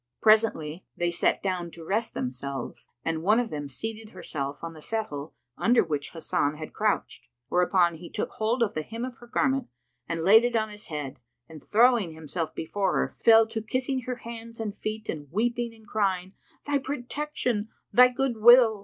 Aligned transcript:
Presently 0.19 0.83
they 0.97 1.11
sat 1.11 1.43
down 1.43 1.69
to 1.69 1.85
rest 1.85 2.15
themselves, 2.15 2.87
and 3.05 3.21
one 3.21 3.39
of 3.39 3.51
them 3.51 3.69
seated 3.69 4.13
herself 4.15 4.63
on 4.63 4.73
the 4.73 4.81
settle 4.81 5.35
under 5.59 5.83
which 5.83 6.09
Hasan 6.09 6.55
had 6.55 6.73
crouched: 6.73 7.27
whereupon 7.49 7.97
he 7.97 8.09
took 8.09 8.31
hold 8.31 8.63
of 8.63 8.73
the 8.73 8.81
hem 8.81 9.05
of 9.05 9.17
her 9.19 9.27
garment 9.27 9.67
and 10.09 10.19
laid 10.23 10.43
it 10.43 10.55
on 10.55 10.69
his 10.69 10.87
head 10.87 11.19
and 11.47 11.63
throwing 11.63 12.13
himself 12.13 12.55
before 12.55 12.93
her, 12.93 13.07
fell 13.07 13.45
to 13.49 13.61
kissing 13.61 14.01
her 14.07 14.15
hands 14.15 14.59
and 14.59 14.75
feet 14.75 15.07
and 15.07 15.31
weeping 15.31 15.71
and 15.71 15.85
crying, 15.85 16.33
"Thy 16.65 16.79
protection! 16.79 17.69
thy 17.93 18.07
good 18.07 18.37
will!" 18.37 18.79